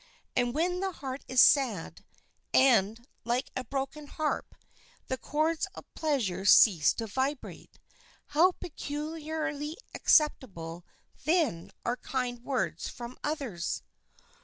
And 0.35 0.55
when 0.55 0.79
the 0.79 0.93
heart 0.93 1.23
is 1.27 1.39
sad, 1.41 2.03
and, 2.55 3.05
like 3.23 3.51
a 3.55 3.63
broken 3.63 4.07
harp, 4.07 4.55
the 5.05 5.17
chords 5.19 5.67
of 5.75 5.85
pleasure 5.93 6.43
cease 6.43 6.91
to 6.93 7.05
vibrate, 7.05 7.77
how 8.29 8.53
peculiarly 8.53 9.77
acceptable 9.93 10.87
then 11.25 11.69
are 11.85 11.97
kind 11.97 12.43
words 12.43 12.89
from 12.89 13.15
others! 13.23 13.83